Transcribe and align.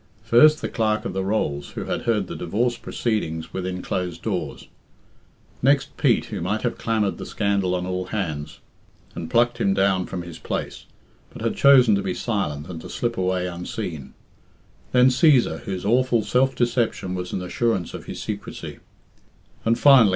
First, 0.23 0.61
the 0.63 0.67
Clerk 0.67 1.05
of 1.05 1.13
the 1.13 1.23
Rolls, 1.23 1.73
who 1.75 1.83
had 1.85 2.01
heard 2.01 2.25
the 2.25 2.35
divorce 2.35 2.75
proceedings 2.75 3.53
within 3.53 3.83
closed 3.83 4.23
doors; 4.23 4.67
next 5.61 5.95
Pete, 5.95 6.25
who 6.25 6.41
might 6.41 6.63
have 6.63 6.79
clamoured 6.79 7.19
the 7.19 7.25
scandal 7.27 7.75
on 7.75 7.85
all 7.85 8.05
hands, 8.05 8.61
and 9.13 9.29
plucked 9.29 9.59
him 9.59 9.75
down 9.75 10.07
from 10.07 10.23
his 10.23 10.39
place, 10.39 10.87
but 11.31 11.43
had 11.43 11.55
chosen 11.55 11.93
to 11.93 12.01
be 12.01 12.15
silent 12.15 12.67
and 12.67 12.81
to 12.81 12.89
slip 12.89 13.15
away 13.15 13.45
unseen; 13.45 14.15
then 14.91 15.09
Cæsar, 15.09 15.59
whose 15.65 15.85
awful 15.85 16.23
self 16.23 16.55
deception 16.55 17.13
was 17.13 17.31
an 17.31 17.43
assurance 17.43 17.93
of 17.93 18.05
his 18.05 18.19
secrecy; 18.19 18.79
and, 19.63 19.77
finally. 19.77 20.09